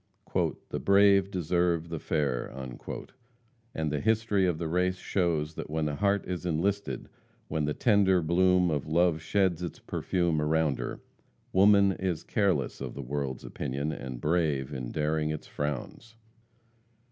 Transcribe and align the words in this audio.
"The 0.69 0.79
brave 0.79 1.29
deserve 1.29 1.89
the 1.89 1.99
fair," 1.99 2.47
and 3.75 3.91
the 3.91 3.99
history 3.99 4.47
of 4.47 4.57
the 4.57 4.67
race 4.67 4.95
shows 4.97 5.53
that 5.53 5.69
when 5.69 5.85
the 5.85 5.97
heart 5.97 6.25
is 6.25 6.43
enlisted, 6.43 7.07
when 7.49 7.65
the 7.65 7.75
tender 7.75 8.23
bloom 8.23 8.71
of 8.71 8.87
love 8.87 9.21
sheds 9.21 9.61
its 9.61 9.77
perfume 9.77 10.41
around 10.41 10.79
her, 10.79 11.01
woman 11.53 11.91
is 11.91 12.23
careless 12.23 12.81
of 12.81 12.95
the 12.95 13.03
world's 13.03 13.45
opinion, 13.45 13.91
and 13.91 14.19
brave 14.21 14.73
in 14.73 14.89
daring 14.91 15.29
its 15.29 15.45
frowns. 15.45 16.15